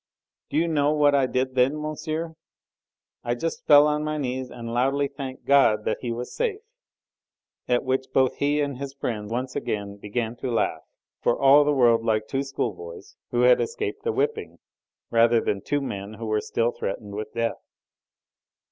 Do 0.49 0.57
you 0.57 0.67
know 0.67 0.91
what 0.93 1.13
I 1.13 1.27
did 1.27 1.53
then, 1.53 1.79
monsieur? 1.79 2.33
I 3.23 3.35
just 3.35 3.67
fell 3.67 3.85
on 3.85 4.03
my 4.03 4.17
knees 4.17 4.49
and 4.49 4.73
loudly 4.73 5.07
thanked 5.07 5.45
God 5.45 5.85
that 5.85 5.99
he 6.01 6.11
was 6.11 6.35
safe; 6.35 6.61
at 7.67 7.83
which 7.83 8.07
both 8.11 8.37
he 8.37 8.61
and 8.61 8.79
his 8.79 8.95
friend 8.95 9.29
once 9.29 9.55
again 9.55 9.97
began 9.97 10.35
to 10.37 10.49
laugh, 10.49 10.81
for 11.21 11.39
all 11.39 11.63
the 11.63 11.71
world 11.71 12.03
like 12.03 12.27
two 12.27 12.41
schoolboys 12.41 13.15
who 13.29 13.41
had 13.41 13.61
escaped 13.61 14.03
a 14.07 14.11
whipping, 14.11 14.57
rather 15.11 15.39
than 15.39 15.61
two 15.61 15.81
men 15.81 16.15
who 16.15 16.25
were 16.25 16.41
still 16.41 16.71
threatened 16.71 17.13
with 17.13 17.31
death. 17.35 17.61